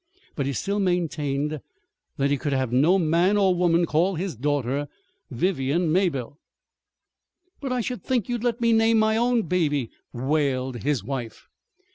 But 0.35 0.47
he 0.47 0.53
still 0.53 0.79
maintained 0.79 1.59
that 2.17 2.31
he 2.31 2.37
could 2.39 2.53
have 2.53 2.71
no 2.73 2.97
man, 2.97 3.37
or 3.37 3.53
woman, 3.53 3.85
call 3.85 4.15
his 4.15 4.35
daughter 4.35 4.87
"Vivian 5.29 5.91
Mabelle." 5.93 6.39
"But 7.59 7.71
I 7.71 7.81
should 7.81 8.01
think 8.03 8.27
you'd 8.27 8.43
let 8.43 8.59
me 8.61 8.73
name 8.73 8.97
my 8.97 9.15
own 9.15 9.43
baby," 9.43 9.91
wailed 10.11 10.77
his 10.81 11.03
wife. 11.03 11.45